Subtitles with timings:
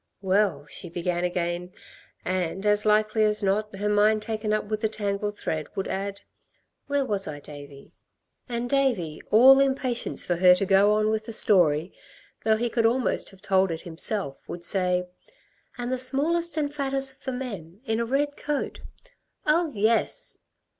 [0.23, 1.73] "Well" she began again,
[2.25, 6.21] and, as likely as not, her mind taken up with the tangled thread, would add:
[6.87, 7.93] "Where was I, Davey?"
[8.49, 11.93] And Davey, all impatience for her to go on with the story,
[12.43, 15.05] though he could have almost told it himself, would say:
[15.77, 18.79] "And the smallest and fattest of the men, in a red coat"
[19.45, 20.39] "Oh, yes!"